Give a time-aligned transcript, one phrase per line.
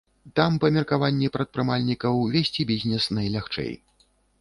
[0.37, 3.73] Там, па меркаванні прадпрымальнікаў, весці бізнес найлягчэй.